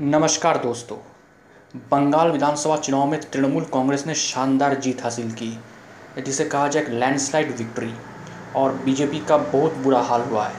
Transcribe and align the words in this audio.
नमस्कार 0.00 0.56
दोस्तों। 0.58 0.96
बंगाल 1.90 2.30
विधानसभा 2.30 2.76
चुनाव 2.76 3.06
में 3.06 3.20
तृणमूल 3.20 3.64
कांग्रेस 3.64 4.06
ने 4.06 4.14
शानदार 4.14 4.74
जीत 4.74 5.02
हासिल 5.02 5.30
की। 5.32 5.58
जिसे 6.22 6.44
कहा 6.44 6.68
जाए 6.68 6.82
एक 6.82 6.88
लैंडस्लाइड 6.88 7.56
विक्ट्री 7.56 7.92
और 8.56 8.72
बीजेपी 8.74 9.20
का 9.20 9.36
बहुत 9.36 9.74
बुरा 9.74 10.00
हाल 10.00 10.20
हुआ 10.20 10.46
है। 10.46 10.54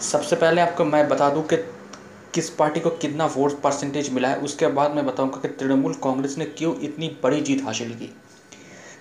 सबसे 0.00 0.36
पहले 0.36 0.60
आपको 0.60 0.84
मैं 0.84 1.08
बता 1.08 1.30
दूँ 1.30 1.42
कि 1.42 1.56
किस 2.34 2.50
पार्टी 2.50 2.80
को 2.80 2.90
कितना 2.90 3.26
वोट 3.26 3.60
परसेंटेज 3.60 4.12
मिला 4.12 4.28
है, 4.28 4.36
उसके 4.36 4.66
बाद 4.66 4.94
मैं 4.94 5.06
बताऊँगा 5.06 5.40
कि 5.40 5.48
तृणमूल 5.48 5.94
कांग्रेस 5.94 6.38
ने 6.38 6.44
क्यों 6.44 6.74
इतनी 6.80 7.16
बड़ी 7.22 7.40
जीत 7.40 7.64
हासिल 7.64 7.94
की। 7.94 8.14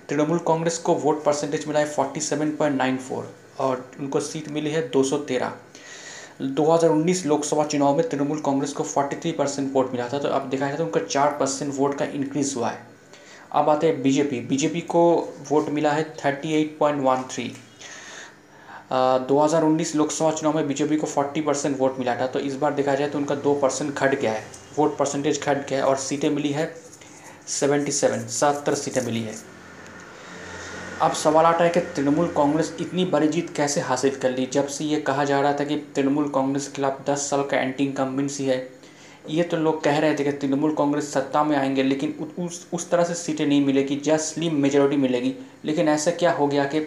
तृणमूल 0.09 0.39
कांग्रेस 0.39 0.77
को 0.77 0.95
वोट 0.95 1.23
परसेंटेज 1.23 1.67
मिला 1.67 1.79
है 1.79 1.85
forty 1.85 2.19
seven 2.19 2.51
point 2.51 2.77
nine 2.77 2.97
four 2.97 3.35
और 3.59 3.91
उनको 3.99 4.19
सीट 4.19 4.49
मिली 4.49 4.69
है 4.69 4.89
दो 4.89 5.03
सौ 5.03 5.17
तेरह। 5.17 5.53
2019 6.41 7.25
लोकसभा 7.25 7.63
चुनाव 7.65 7.97
में 7.97 8.07
तृणमूल 8.09 8.39
कांग्रेस 8.41 8.73
को 8.73 8.83
43 8.85 9.31
परसेंट 9.37 9.73
वोट 9.73 9.91
मिला 9.91 10.07
था। 10.09 10.19
तो 10.19 10.27
अब 10.29 10.49
देखा 10.49 10.67
जाए 10.67 10.77
तो 10.77 10.83
उनका 10.83 10.99
चार 11.01 11.37
परसेंट 11.39 11.73
वोट 11.75 11.97
का 11.97 12.05
इंक्रीज 12.05 12.53
हुआ 12.57 12.69
है। 12.69 12.77
अब 13.53 13.69
आते 13.69 13.87
हैं 13.87 14.01
बीजेपी 14.03 14.39
बीजेपी 14.47 14.81
को 14.87 15.03
वोट 15.49 15.69
मिला 15.69 15.91
है 15.91 16.03
38.13 16.15 17.49
दो 19.27 19.39
हज़ार 19.39 19.63
उन्नीस 19.63 19.95
लोकसभा 19.95 20.31
चुनाव 20.31 20.55
में 20.55 20.67
बीजेपी 20.67 20.97
को 20.97 21.07
40 21.07 21.41
परसेंट 21.45 21.77
वोट 21.79 21.99
मिला 21.99 22.15
था। 22.15 22.27
तो 22.27 22.39
इस 22.41 22.55
बार 22.55 22.73
देखा 22.73 22.95
जाए 22.95 23.09
तो 23.09 23.17
उनका 23.17 23.35
दो 23.37 23.53
परसेंट 23.55 23.93
घट 23.93 24.19
गया 24.19 24.31
है। 24.31 24.43
वोट 24.77 24.97
परसेंटेज 24.97 25.39
घट 25.39 25.67
गया 25.69 25.79
है 25.79 25.85
और 25.85 25.97
सीटें 25.99 26.29
मिली 26.29 26.51
है 26.51 26.73
सेवेंटी 27.49 27.91
सेवन 27.91 28.27
सत्तर 28.31 28.73
सीटें 28.75 29.01
मिली 29.01 29.21
है। 29.21 29.33
अब 31.03 31.13
सवाल 31.13 31.45
आता 31.45 31.63
है 31.63 31.69
कि 31.69 31.79
तृणमूल 31.95 32.27
कांग्रेस 32.27 32.71
इतनी 32.81 33.03
बड़ी 33.05 33.27
जीत 33.27 33.49
कैसे 33.55 33.81
हासिल 33.81 34.15
कर 34.15 34.31
ली? 34.31 34.45
जब 34.45 34.67
से 34.67 34.85
ये 34.85 34.99
कहा 34.99 35.23
जा 35.23 35.39
रहा 35.41 35.53
था 35.53 35.63
कि 35.63 35.75
तृणमूल 35.95 36.27
कांग्रेस 36.29 36.67
के 36.67 36.75
खिलाफ 36.75 37.01
दस 37.09 37.29
साल 37.29 37.41
का 37.43 37.57
एंटी 37.57 37.83
इनकम्बेंसी 37.83 38.45
है, 38.45 38.57
ये 39.29 39.43
तो 39.43 39.57
लोग 39.57 39.83
कह 39.83 39.97
रहे 39.99 40.15
थे 40.15 40.23
कि 40.23 40.31
तृणमूल 40.33 40.75
कांग्रेस 40.75 41.11
सत्ता 41.13 41.43
में 41.43 41.55
आएँगे, 41.57 41.83
लेकिन 41.83 42.13
उस 42.39 42.67
उस 42.73 42.89
तरह 42.89 43.03
से 43.03 43.13
सीटें 43.13 43.45
नहीं 43.45 43.65
मिलेगी, 43.65 43.95
जस्ट 43.95 44.33
स्लिम 44.35 44.55
मेजोरिटी 44.55 45.01
मिलेगी। 45.01 45.33
लेकिन 45.65 45.89
ऐसा 45.89 46.11
क्या 46.13 46.31
हो 46.31 46.47
गया 46.47 46.65
कि 46.65 46.77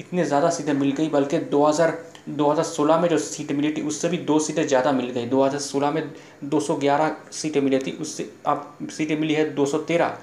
इतनी 0.00 0.24
ज़्यादा 0.24 0.50
सीटें 0.50 0.72
मिल 0.72 0.92
गई, 0.92 1.08
बल्कि 1.08 1.38
2000 1.48 1.96
2016 2.30 3.00
में 3.00 3.08
जो 3.08 3.18
सीटें 3.20 3.54
मिली 3.54 3.72
थी, 3.72 3.82
उससे 3.82 4.08
भी 4.08 4.18
दो 4.18 4.38
सीटें 4.38 4.66
ज़्यादा 4.66 4.92
मिल 4.92 5.08
गई। 5.08 5.26
2016 5.26 5.90
में 5.90 6.02
211 6.46 7.10
सीटें 7.32 7.60
मिली 7.60 7.78
थी, 7.78 7.96
उससे 8.00 8.30
अब 8.46 8.88
सीटें 8.90 9.18
मिली 9.20 9.34
है 9.34 9.52
213 9.54 10.18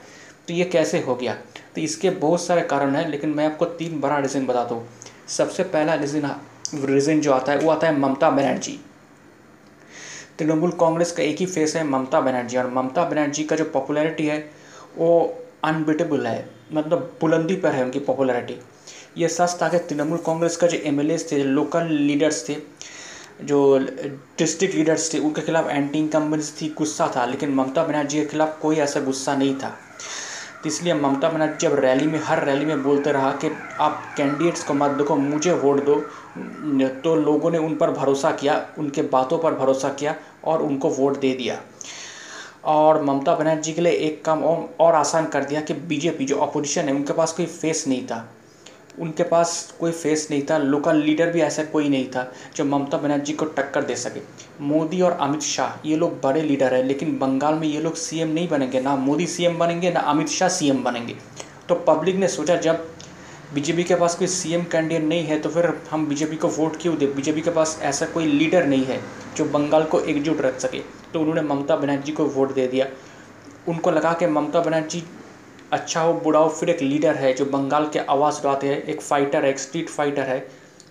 तो 0.47 0.53
ये 0.53 0.63
कैसे 0.65 0.99
हो 0.99 1.15
गया? 1.15 1.35
तो 1.79 1.83
इसके 1.83 2.09
बहुत 2.11 2.41
सारे 2.41 2.61
कारण 2.61 2.95
हैं, 2.95 3.07
लेकिन 3.09 3.29
मैं 3.29 3.45
आपको 3.45 3.65
तीन 3.65 3.99
बड़ा 4.01 4.17
रीज़न 4.19 4.45
बताता 4.45 4.75
हूँ 4.75 4.87
सबसे 5.29 5.63
पहला 5.65 5.93
रीज़न 5.95 6.29
रीज़न 6.75 7.21
जो 7.21 7.31
आता 7.33 7.51
है, 7.51 7.57
वो 7.59 7.69
आता 7.71 7.87
है 7.87 7.97
ममता 7.99 8.29
बनर्जी। 8.29 8.79
तृणमूल 10.39 10.71
कांग्रेस 10.71 11.11
का 11.11 11.23
एक 11.23 11.37
ही 11.39 11.45
फेस 11.45 11.75
है 11.75 11.83
ममता 11.83 12.21
बनर्जी, 12.21 12.57
और 12.57 12.69
ममता 12.69 13.03
बनर्जी 13.05 13.43
का 13.43 13.55
जो 13.55 13.65
पॉपुलैरिटी 13.65 14.25
है, 14.27 14.37
वो 14.97 15.39
अनबिटेबल 15.63 16.27
है। 16.27 16.49
मतलब 16.73 17.17
बुलंदी 17.21 17.55
पर 17.55 17.71
है 17.71 17.83
उनकी 17.83 17.99
पॉपुलैरिटी 18.01 18.59
ये 19.17 19.27
सच 19.29 19.57
था 19.61 19.69
कि 19.69 19.77
तृणमूल 19.79 20.17
कांग्रेस 20.25 20.57
का 20.57 20.67
जो 20.67 20.77
एम 20.83 21.01
थे 21.31 21.43
लोकल 21.45 21.87
लीडर्स 21.87 22.47
थे, 22.49 22.57
जो 23.43 23.77
डिस्ट्रिक्ट 24.37 24.75
लीडर्स 24.75 25.13
थे, 25.13 25.19
उनके 25.19 25.41
खिलाफ 25.41 25.69
एंटी 25.69 25.99
इनकम्बेंस 25.99 26.55
थी, 26.61 26.73
गुस्सा 26.77 27.11
था, 27.15 27.25
लेकिन 27.25 27.53
ममता 27.55 27.83
बनर्जी 27.83 28.19
के 28.19 28.25
खिलाफ 28.25 28.59
कोई 28.61 28.75
ऐसा 28.79 28.99
गुस्सा 29.01 29.35
नहीं 29.35 29.55
था। 29.55 29.77
तो 30.63 30.67
इसलिए 30.69 30.93
ममता 30.93 31.29
बनर्जी 31.29 31.67
अब 31.67 31.75
रैली 31.79 32.07
में 32.07 32.19
हर 32.23 32.43
रैली 32.45 32.65
में 32.65 32.81
बोलते 32.83 33.11
रहा 33.11 33.31
कि 33.43 33.51
आप 33.79 34.01
कैंडिडेट्स 34.17 34.63
को 34.63 34.73
मत 34.73 34.91
देखो 34.91 35.15
मुझे 35.15 35.53
वोट 35.53 35.83
दो। 35.85 35.95
तो 37.03 37.15
लोगों 37.15 37.51
ने 37.51 37.57
उन 37.57 37.75
पर 37.75 37.91
भरोसा 37.91 38.31
किया 38.31 38.65
उनके 38.79 39.01
बातों 39.11 39.37
पर 39.37 39.53
भरोसा 39.53 39.89
किया 39.89 40.15
और 40.45 40.61
उनको 40.61 40.89
वोट 40.89 41.19
दे 41.19 41.33
दिया। 41.33 41.59
और 42.65 43.01
ममता 43.03 43.35
बनर्जी 43.35 43.73
के 43.73 43.81
लिए 43.81 43.91
एक 43.91 44.23
काम 44.25 44.43
और, 44.43 44.69
और 44.79 44.95
आसान 44.95 45.25
कर 45.25 45.43
दिया 45.43 45.61
कि 45.61 45.73
बीजेपी 45.73 46.25
जो 46.25 46.37
अपोजिशन 46.39 46.81
है 46.81 46.93
उनके 46.93 47.13
पास 47.13 47.33
कोई 47.33 47.45
फेस 47.45 47.85
नहीं 47.87 48.05
था। 48.07 48.27
उनके 48.99 49.23
पास 49.23 49.73
कोई 49.79 49.91
फेस 49.91 50.27
नहीं 50.31 50.41
था 50.41 50.57
लोकल 50.57 50.97
लीडर 50.97 51.31
भी 51.31 51.41
ऐसा 51.41 51.63
कोई 51.63 51.89
नहीं 51.89 52.07
था 52.07 52.31
जो 52.55 52.65
ममता 52.65 52.97
बनर्जी 52.97 53.33
को 53.33 53.45
टक्कर 53.47 53.83
दे 53.83 53.95
सके। 53.95 54.21
मोदी 54.61 55.01
और 55.01 55.11
अमित 55.11 55.41
शाह, 55.41 55.87
ये 55.87 55.95
लोग 55.95 56.19
बड़े 56.21 56.41
लीडर 56.41 56.73
हैं, 56.73 56.83
लेकिन 56.83 57.17
बंगाल 57.19 57.53
में 57.53 57.67
ये 57.67 57.81
लोग 57.81 57.95
सीएम 57.95 58.29
नहीं 58.29 58.47
बनेंगे। 58.49 58.81
ना 58.81 58.95
मोदी 58.95 59.27
सीएम 59.27 59.57
बनेंगे, 59.57 59.91
ना 59.91 59.99
अमित 59.99 60.27
शाह 60.29 60.49
सीएम 60.49 60.83
बनेंगे। 60.83 61.15
तो 61.69 61.75
पब्लिक 61.87 62.15
ने 62.15 62.27
सोचा, 62.27 62.55
जब 62.55 62.87
बीजेपी 63.53 63.83
के 63.83 63.95
पास 63.95 64.15
कोई 64.15 64.27
सीएम 64.27 64.63
कैंडिडेट 64.63 65.03
नहीं 65.03 65.23
है 65.23 65.39
तो 65.39 65.49
फिर 65.49 65.65
हम 65.91 66.05
बीजेपी 66.07 66.35
को 66.35 66.47
वोट 66.47 66.75
क्यों 66.81 66.97
दें? 66.97 67.13
बीजेपी 67.15 67.41
के 67.41 67.51
पास 67.51 67.79
ऐसा 67.81 68.05
कोई 68.05 68.25
लीडर 68.25 68.65
नहीं 68.65 68.85
है 68.85 68.99
जो 69.37 69.45
बंगाल 69.45 69.83
को 69.83 69.99
एकजुट 70.01 70.41
रख 70.41 70.59
सके। 70.59 70.79
तो 71.13 71.19
उन्होंने 71.19 71.41
ममता 71.43 71.75
बनर्जी 71.75 72.11
को 72.11 72.25
वोट 72.25 72.53
दे 72.53 72.67
दिया। 72.67 72.87
उनको 73.67 73.91
लगा 73.91 74.11
कि 74.13 74.27
ममता 74.27 74.59
बनर्जी 74.59 75.03
अच्छा 75.71 76.01
हो, 76.01 76.13
बुरा 76.13 76.39
हो, 76.39 76.49
फिर 76.49 76.69
एक 76.69 76.81
लीडर 76.81 77.15
है 77.15 77.33
जो 77.33 77.45
बंगाल 77.45 77.87
के 77.87 77.99
आवाज़ 77.99 78.39
उड़ाते 78.41 78.67
हैं, 78.67 78.81
एक 78.83 79.01
फाइटर 79.01 79.45
है, 79.45 79.49
एक 79.49 79.59
स्ट्रीट 79.59 79.89
फाइटर 79.89 80.21
है। 80.21 80.39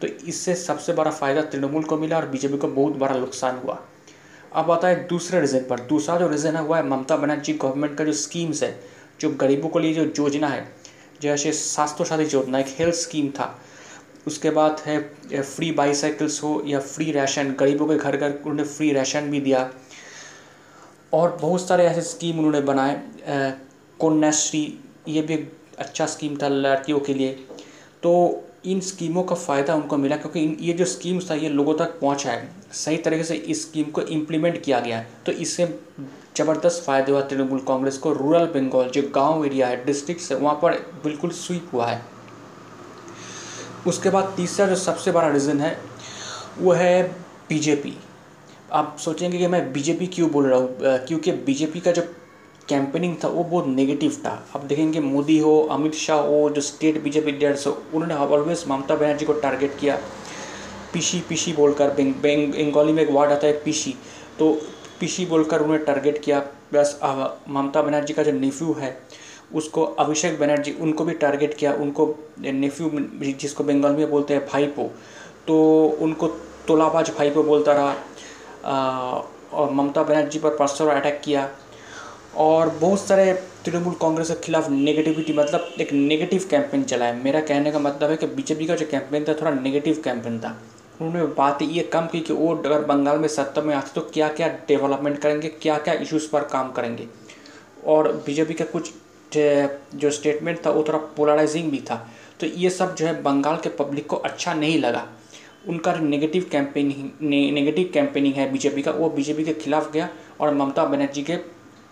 तो 0.01 0.07
इससे 0.07 0.55
सबसे 0.55 0.93
बड़ा 0.93 1.11
फ़ायदा 1.11 1.43
तृणमूल 1.43 1.85
को 1.85 1.97
मिला 1.99 2.17
और 2.17 2.27
बीजेपी 2.29 2.59
को 2.59 2.69
बहुत 2.69 2.97
बड़ा 2.97 3.17
नुकसान 3.17 3.59
हुआ। 3.59 3.79
अब 4.53 4.71
आता 4.71 4.89
है 4.89 5.07
दूसरे 5.09 5.41
रीज़न 5.41 5.65
पर। 5.65 5.81
दूसरा 5.81 6.17
जो 6.17 6.29
रीज़न 6.29 6.57
है 6.57 6.63
वो 6.63 6.75
है, 6.75 6.87
ममता 6.87 7.17
बनर्जी 7.17 7.53
गवर्नमेंट 7.55 7.97
का 7.99 8.05
जो 8.05 8.13
स्कीम्स 8.13 8.63
है, 8.63 8.79
जो 9.21 9.31
गरीबों 9.31 9.69
के 9.69 9.79
लिए 9.79 9.95
जो 9.95 10.05
योजना 10.19 10.49
है, 10.49 10.67
जैसे 11.23 11.53
स्वास्थ्य 11.53 12.05
साथी 12.05 12.25
योजना, 12.25 12.59
एक 12.59 12.75
हेल्थ 12.79 12.95
स्कीम 12.95 13.29
था। 13.31 13.55
उसके 14.27 14.51
बाद 14.51 14.83
है 14.87 15.01
फ्री 15.43 15.71
बाईसाइकिल्स 15.73 16.43
हो, 16.43 16.63
या 16.67 16.81
फ्री 16.81 17.13
राशन 17.13 17.55
गरीबों 17.61 17.87
के 17.87 17.97
घर 17.97 18.17
घर 18.17 18.31
उन्होंने 18.31 18.65
फ्री 18.65 18.93
राशन 18.93 19.31
भी 19.31 19.41
दिया। 19.41 19.71
और 21.13 21.37
बहुत 21.41 21.69
सारे 21.69 21.85
ऐसे 21.85 22.01
स्कीम 22.01 22.39
उन्होंने 22.39 22.61
बनाए 22.61 22.95
कन्याश्री 24.03 24.63
ये 25.09 25.23
भी 25.23 25.35
एक 25.35 25.53
अच्छा 25.79 26.07
स्कीम 26.07 26.37
था 26.37 26.49
लड़कियों 26.49 27.01
के 27.01 27.15
लिए। 27.15 27.33
तो 28.03 28.45
इन 28.67 28.81
स्कीमों 28.81 29.23
का 29.23 29.35
फ़ायदा 29.37 29.75
उनको 29.75 29.97
मिला 29.97 30.17
क्योंकि 30.17 30.41
इन, 30.41 30.57
ये 30.61 30.73
जो 30.73 30.85
स्कीम्स 30.85 31.31
था, 31.31 31.35
ये 31.35 31.49
लोगों 31.49 31.75
तक 31.75 31.99
पहुँचा 32.01 32.31
है। 32.31 32.49
सही 32.75 32.97
तरीके 32.99 33.25
से 33.25 33.35
इस 33.35 33.63
स्कीम 33.63 33.91
को 33.91 34.03
इम्प्लीमेंट 34.03 34.63
किया 34.63 34.81
गया 34.81 35.05
तो 35.27 35.33
इससे 35.35 35.67
ज़बरदस्त 36.37 36.83
फ़ायदे 36.85 37.13
हुआ 37.13 37.21
तृणमूल 37.23 37.61
कांग्रेस 37.69 37.99
को। 37.99 38.13
रूरल 38.13 38.47
बंगाल 38.49 38.89
जो 38.91 39.03
गाँव 39.15 39.45
एरिया 39.47 39.67
है 39.69 39.85
डिस्ट्रिक्ट 39.85 40.31
है 40.33 40.39
वहाँ 40.39 40.55
पर 40.63 40.79
बिल्कुल 41.05 41.31
स्वीप 41.33 41.71
हुआ 41.73 41.87
है। 41.87 42.03
उसके 43.87 44.11
बाद 44.11 44.33
तीसरा 44.37 44.67
जो 44.67 44.77
सबसे 44.77 45.13
बड़ा 45.13 45.29
रीज़न 45.29 45.61
है, 45.61 45.77
वो 46.59 46.73
है 46.73 47.03
बीजेपी 47.49 47.97
आप 48.73 48.97
सोचेंगे 49.01 49.39
कि 49.39 49.47
मैं 49.47 49.73
बीजेपी 49.73 50.07
क्यों 50.07 50.31
बोल 50.31 50.47
रहा 50.47 50.59
हूँ? 50.59 50.77
क्योंकि 50.81 51.33
बीजेपी 51.33 51.81
का 51.81 51.93
जो 51.93 52.03
कैंपेनिंग 52.69 53.17
था, 53.25 53.29
वो 53.29 53.45
बहुत 53.45 53.67
नेगेटिव 53.67 54.17
था। 54.25 54.33
अब 54.55 54.63
देखेंगे 54.63 55.01
मोदी 55.01 55.39
हो, 55.39 55.61
अमित 55.71 55.95
शाह 55.95 56.21
हो, 56.21 56.49
जो 56.51 56.61
स्टेट 56.61 57.03
बीजेपी 57.03 57.33
लीडर्स 57.33 57.67
हो, 57.67 57.73
उन्होंने 57.95 58.15
ऑलवेज 58.15 58.65
ममता 58.69 58.95
बनर्जी 58.95 59.27
को 59.27 59.33
टारगेट 59.33 59.79
किया। 59.81 59.99
पीशी 60.93 61.21
पीशी 61.29 61.53
बोलकर 61.53 61.91
बंगाली 61.91 62.93
में 62.93 63.03
एक 63.03 63.11
वर्ड 63.11 63.33
आता 63.33 63.47
है 63.47 63.53
पीशी 63.65 63.95
तो 64.39 64.53
पीशी 65.01 65.27
बोलकर 65.27 65.63
उन्होंने 65.63 65.85
टारगेट 65.85 66.23
किया 66.23 66.39
प्लस 66.71 66.99
ममता 67.49 67.83
बनर्जी 67.83 68.15
का 68.15 68.23
जो 68.23 68.33
नेफ्यू 68.33 68.73
है, 68.73 68.97
उसको 69.55 69.85
अभिषेक 69.97 70.39
बनर्जी, 70.41 70.73
उनको 70.73 71.05
भी 71.05 71.13
टारगेट 71.15 71.55
किया, 71.55 71.73
उनको 71.75 72.15
नेफ्यू 72.41 72.91
जिसको 73.33 73.65
बंगाल 73.65 73.93
में 73.93 74.11
बोलते 74.11 74.35
हैं, 74.35 74.47
भाईपो। 74.47 74.91
तो 75.47 75.57
उनको 76.01 76.27
तोलाबाज 76.69 77.11
भाईपो 77.19 77.43
बोलता 77.43 77.73
रहा। 77.73 77.95
और 79.53 79.71
ममता 79.71 80.03
बनर्जी 80.03 80.39
पर 80.39 80.57
पर्सनल 80.57 80.89
अटैक 80.91 81.21
किया। 81.25 81.49
और 82.39 82.69
बहुत 82.71 83.01
सारे 83.01 83.33
तृणमूल 83.65 83.95
कांग्रेस 84.01 84.31
के 84.31 84.35
खिलाफ 84.41 84.69
नेगेटिविटी 84.71 85.33
मतलब 85.33 85.75
एक 85.81 85.93
नेगेटिव 85.93 86.47
कैंपेन 86.51 86.83
चला 86.85 87.05
है। 87.05 87.23
मेरा 87.23 87.41
कहने 87.41 87.71
का 87.73 87.79
मतलब 87.79 88.11
है 88.11 88.17
कि 88.17 88.27
बीजेपी 88.27 88.67
का 88.67 88.75
जो 88.75 88.87
कैंपेन 88.91 89.25
था, 89.25 89.35
थोड़ा 89.35 89.51
नेगेटिव 89.53 90.01
कैंपेन 90.05 90.39
था। 90.41 90.57
उन्होंने 91.01 91.27
बात 91.35 91.63
ये 91.63 91.83
कम 91.93 92.07
की 92.07 92.21
कि 92.21 92.33
वो 92.33 92.55
अगर 92.55 92.85
बंगाल 92.85 93.19
में 93.19 93.29
सत्ता 93.29 93.63
में 93.63 93.75
आते 93.75 93.91
तो 93.95 94.01
क्या 94.15 94.29
क्या 94.29 94.49
डेवलपमेंट 94.69 95.19
करेंगे 95.19 95.49
क्या 95.63 95.79
क्या 95.79 95.95
इश्यूज़ 95.97 96.31
पर 96.31 96.45
काम 96.53 96.71
करेंगे। 96.73 97.07
और 97.87 98.13
बीजेपी 98.27 98.55
का 98.55 98.65
कुछ 98.67 98.93
जो 99.33 100.11
स्टेटमेंट 100.11 100.65
था, 100.67 100.71
वो 100.71 100.85
थोड़ा 100.89 100.99
पोलराइजिंग 101.17 101.71
भी 101.71 101.79
था। 101.81 102.07
तो 102.41 102.47
ये 102.47 102.71
सब 102.71 102.95
जो 102.95 103.07
है 103.07 103.21
बंगाल 103.23 103.57
के 103.57 103.69
पब्लिक 103.77 104.07
को 104.07 104.17
अच्छा 104.19 104.55
नहीं 104.55 104.79
लगा। 104.79 105.07
उनका 105.69 105.93
जो 105.93 106.05
नेगेटिव 106.05 106.47
कैंपेनिंग 106.53 107.29
नेगेटिव 107.55 107.91
कैंपेनिंग 107.95 108.35
है 108.35 108.51
बीजेपी 108.53 108.83
का, 108.83 108.91
वो 108.91 109.09
बीजेपी 109.11 109.45
के 109.45 109.55
खिलाफ 109.55 109.93
गया 109.93 110.09
और 110.41 110.55
ममता 110.55 110.85
बनर्जी 110.85 111.23
के 111.23 111.37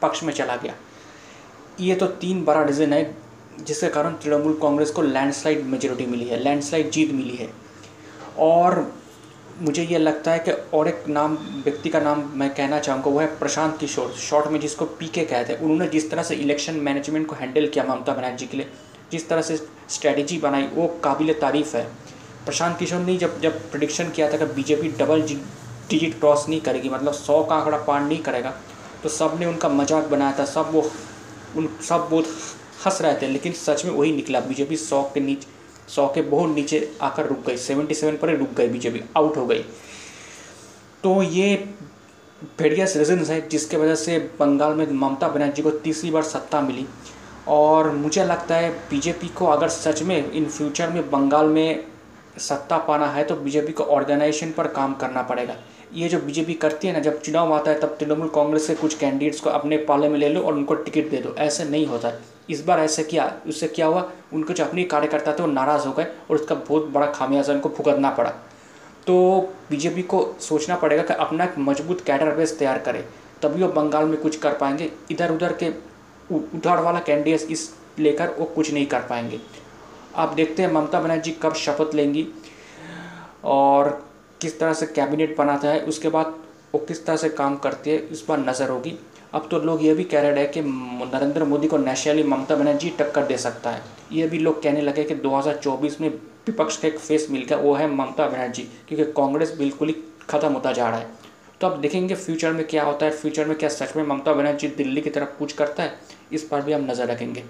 पक्ष 0.02 0.22
में 0.22 0.32
चला 0.34 0.56
गया। 0.56 0.74
ये 1.80 1.94
तो 1.94 2.06
तीन 2.06 2.44
बड़ा 2.44 2.62
रीज़न 2.62 2.92
है, 2.92 3.16
जिसके 3.58 3.88
कारण 3.88 4.12
तृणमूल 4.14 4.58
कांग्रेस 4.62 4.90
को 4.90 5.02
लैंडस्लाइड 5.02 5.64
मेजोरिटी 5.64 6.06
मिली 6.06 6.24
है 6.24 6.42
लैंडस्लाइड 6.42 6.90
जीत 6.90 7.12
मिली 7.12 7.36
है। 7.36 7.48
और 8.38 8.92
मुझे 9.60 9.82
ये 9.82 9.98
लगता 9.98 10.32
है 10.32 10.38
कि 10.38 10.52
और 10.74 10.88
एक 10.88 11.04
नाम, 11.08 11.36
व्यक्ति 11.64 11.88
का 11.88 12.00
नाम 12.00 12.24
मैं 12.34 12.48
कहना 12.54 12.78
चाहूँगा, 12.78 13.10
वो 13.10 13.20
है 13.20 13.26
प्रशांत 13.38 13.76
किशोर। 13.78 14.12
शॉर्ट 14.20 14.50
में 14.50 14.58
जिसको 14.60 14.84
पीके 14.84 15.24
कहते 15.24 15.52
हैं 15.52 15.60
उन्होंने 15.60 15.86
जिस 15.88 16.10
तरह 16.10 16.22
से 16.22 16.34
इलेक्शन 16.36 16.74
मैनेजमेंट 16.80 17.26
को 17.26 17.36
हैंडल 17.36 17.66
किया 17.68 17.84
ममता 17.84 18.12
बनर्जी 18.12 18.46
के 18.46 18.56
लिए, 18.56 18.66
जिस 19.12 19.28
तरह 19.28 19.42
से 19.42 19.56
स्ट्रैटेजी 19.56 20.38
बनाई, 20.38 20.66
वो 20.66 20.86
काबिल 21.04 21.32
तारीफ़ 21.40 21.76
है। 21.76 21.84
प्रशांत 22.44 22.78
किशोर 22.78 23.00
ने 23.00 23.16
जब 23.16 23.40
जब 23.40 23.70
प्रडिक्शन 23.70 24.10
किया 24.10 24.32
था 24.32 24.36
कि 24.36 24.44
बीजेपी 24.54 24.88
डबल 24.98 25.22
डिजिट 25.22 26.18
क्रॉस 26.20 26.48
नहीं 26.48 26.60
करेगी 26.60 26.88
मतलब 26.88 27.12
सौ 27.14 27.42
का 27.44 27.54
आंकड़ा 27.54 27.78
पार 27.78 28.00
नहीं 28.02 28.18
करेगा 28.20 28.54
तो 29.06 29.10
सबने 29.10 29.46
उनका 29.46 29.68
मज़ाक 29.68 30.04
बनाया 30.04 30.32
था, 30.38 30.44
सब 30.44 30.70
वो, 30.72 30.80
उन, 31.56 31.68
सब 31.88 32.08
बहुत 32.10 32.26
हंस 32.84 33.00
रहे 33.02 33.14
थे, 33.14 33.26
लेकिन 33.28 33.52
सच 33.54 33.84
में 33.84 33.92
वही 33.92 34.12
निकला। 34.12 34.40
बीजेपी 34.40 34.76
सौ 34.76 35.02
के 35.14 35.20
नीचे, 35.20 35.46
सौ 35.88 36.06
के 36.06 36.22
बहुत 36.22 36.50
नीचे 36.50 36.80
आकर 37.02 37.26
रुक 37.26 37.44
गई, 37.46 37.56
सेवेंटी 37.56 37.94
सेवन 37.94 38.16
पर 38.16 38.30
ही 38.30 38.36
रुक 38.36 38.54
गई, 38.54 38.68
बीजेपी 38.68 39.02
आउट 39.16 39.36
हो 39.36 39.46
गई। 39.46 39.62
तो 41.04 41.22
ये 41.22 41.54
वेरियस 42.60 42.96
रीजन्स 42.96 43.30
है 43.30 43.40
जिसके 43.48 43.76
वजह 43.76 43.94
से 43.94 44.18
बंगाल 44.40 44.74
में 44.74 44.92
ममता 44.92 45.28
बनर्जी 45.28 45.62
को 45.62 45.70
तीसरी 45.86 46.10
बार 46.10 46.22
सत्ता 46.24 46.60
मिली। 46.60 46.86
और 47.48 47.90
मुझे 47.92 48.24
लगता 48.24 48.56
है 48.56 48.70
बीजेपी 48.90 49.28
को 49.28 49.46
अगर 49.46 49.68
सच 49.68 50.02
में 50.02 50.32
इन 50.32 50.48
फ्यूचर 50.48 50.90
में 50.90 51.10
बंगाल 51.10 51.46
में 51.48 51.84
सत्ता 52.40 52.78
पाना 52.88 53.06
है 53.06 53.24
तो 53.24 53.36
बीजेपी 53.36 53.72
को 53.72 53.84
ऑर्गेनाइजेशन 53.84 54.52
पर 54.52 54.66
काम 54.72 54.94
करना 54.94 55.22
पड़ेगा। 55.22 55.56
ये 55.94 56.08
जो 56.08 56.18
बीजेपी 56.18 56.54
करती 56.54 56.86
है 56.86 56.92
ना, 56.92 56.98
जब 56.98 57.20
चुनाव 57.20 57.54
आता 57.54 57.70
है, 57.70 57.80
तब 57.80 57.96
तृणमूल 58.00 58.28
कांग्रेस 58.28 58.66
के 58.66 58.74
कुछ 58.74 58.98
कैंडिडेट्स 58.98 59.40
को 59.40 59.50
अपने 59.50 59.76
पाले 59.76 60.08
में 60.08 60.18
ले 60.18 60.28
लो 60.28 60.40
और 60.40 60.52
उनको 60.52 60.74
टिकट 60.74 61.10
दे 61.10 61.16
दो। 61.16 61.34
ऐसे 61.38 61.64
नहीं 61.64 61.86
होता। 61.86 62.12
इस 62.50 62.64
बार 62.64 62.80
ऐसे 62.80 63.04
किया, 63.04 63.40
उससे 63.46 63.68
क्या 63.68 63.86
हुआ? 63.86 64.10
उनके 64.32 64.54
जो 64.54 64.64
अपने 64.64 64.84
कार्यकर्ता 64.84 65.32
थे, 65.32 65.42
वो 65.42 65.46
नाराज़ 65.46 65.86
हो 65.86 65.92
गए 65.92 66.06
और 66.30 66.36
उसका 66.36 66.54
बहुत 66.54 66.86
बड़ा 66.86 67.06
खामियाजा 67.06 67.52
उनको 67.52 67.68
भुगतना 67.68 68.10
पड़ा। 68.10 68.30
तो 69.06 69.40
बीजेपी 69.70 70.02
को 70.02 70.36
सोचना 70.40 70.76
पड़ेगा 70.76 71.02
कि 71.02 71.14
अपना 71.14 71.44
एक 71.44 71.58
मज़बूत 71.58 72.00
कैडर 72.00 72.34
बेस 72.34 72.58
तैयार 72.58 72.78
करे। 72.78 73.08
तभी 73.42 73.62
वो 73.62 73.68
बंगाल 73.68 74.04
में 74.04 74.20
कुछ 74.20 74.36
कर 74.36 74.52
पाएँगे। 74.52 74.92
इधर 75.10 75.32
उधर 75.32 75.52
के 75.52 75.68
उधार 76.34 76.82
वाला 76.82 77.00
कैंडिडेट्स 77.00 77.44
इस 77.44 77.74
लेकर 77.98 78.28
वो 78.28 78.44
कुछ 78.44 78.72
नहीं 78.72 78.86
कर 78.86 79.00
पाएँगे। 79.00 79.40
आप 80.16 80.28
देखते 80.28 80.62
हैं, 80.62 80.72
ममता 80.72 81.00
बनर्जी 81.00 81.30
कब 81.30 81.54
शपथ 81.54 81.94
लेंगी? 81.94 82.28
और 83.44 84.05
किस 84.40 84.58
तरह 84.60 84.72
से 84.72 84.86
कैबिनेट 84.86 85.36
बनाता 85.36 85.68
है, 85.68 85.80
उसके 85.82 86.08
बाद 86.08 86.34
वो 86.72 86.78
किस 86.80 87.04
तरह 87.06 87.16
से 87.16 87.28
काम 87.30 87.56
करती 87.58 87.90
है, 87.90 87.96
इस 87.98 88.20
पर 88.22 88.38
नज़र 88.40 88.70
होगी। 88.70 88.98
अब 89.34 89.48
तो 89.50 89.58
लोग 89.60 89.82
ये 89.84 89.94
भी 89.94 90.04
कह 90.04 90.20
रहे 90.20 90.40
हैं 90.40 90.50
कि 90.52 90.60
नरेंद्र 90.62 91.44
मोदी 91.44 91.68
को 91.68 91.78
नेशनली 91.78 92.22
ममता 92.24 92.54
बनर्जी 92.56 92.90
टक्कर 92.98 93.26
दे 93.26 93.36
सकता 93.38 93.70
है। 93.70 93.82
ये 94.12 94.26
भी 94.26 94.38
लोग 94.38 94.62
कहने 94.62 94.80
लगे 94.80 95.04
कि 95.04 95.14
2024 95.16 96.00
में 96.00 96.08
विपक्ष 96.08 96.76
का 96.76 96.88
एक 96.88 96.98
फेस 96.98 97.26
मिल 97.30 97.44
गया 97.44 97.58
वो 97.58 97.74
है 97.74 97.90
ममता 97.90 98.28
बनर्जी, 98.28 98.62
क्योंकि 98.88 99.12
कांग्रेस 99.12 99.54
बिल्कुल 99.58 99.88
ही 99.88 99.94
ख़त्म 100.30 100.52
होता 100.52 100.72
जा 100.72 100.88
रहा 100.88 100.98
है। 100.98 101.06
तो 101.60 101.66
अब 101.66 101.80
देखेंगे 101.80 102.14
फ्यूचर 102.14 102.52
में 102.52 102.66
क्या 102.66 102.84
होता 102.84 103.06
है 103.06 103.12
फ्यूचर 103.12 103.46
में 103.46 103.56
क्या 103.58 103.68
सच 103.68 103.96
में 103.96 104.02
ममता 104.04 104.32
बनर्जी 104.32 104.68
दिल्ली 104.70 105.00
की 105.00 105.10
तरफ़ 105.10 105.38
कुछ 105.38 105.52
करता 105.52 105.82
है, 105.82 105.94
इस 106.32 106.44
पर 106.44 106.62
भी 106.62 106.72
हम 106.72 106.90
नज़र 106.90 107.06
रखेंगे। 107.06 107.44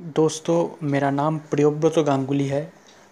दोस्तों, 0.00 0.68
मेरा 0.82 1.10
नाम 1.10 1.38
प्रियोव्रत 1.50 1.98
गांगुली 1.98 2.46
है। 2.46 2.62